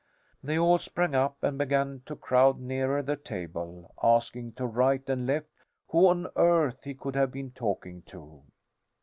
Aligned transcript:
They 0.41 0.57
all 0.57 0.79
sprang 0.79 1.13
up 1.13 1.37
and 1.43 1.59
began 1.59 2.01
to 2.07 2.15
crowd 2.15 2.59
nearer 2.59 3.03
the 3.03 3.15
table, 3.15 3.93
asking 4.01 4.53
to 4.53 4.65
right 4.65 5.07
and 5.07 5.27
left 5.27 5.51
who 5.89 6.07
on 6.07 6.25
earth 6.35 6.83
he 6.85 6.95
could 6.95 7.15
have 7.15 7.31
been 7.31 7.51
talking 7.51 8.01
to. 8.07 8.41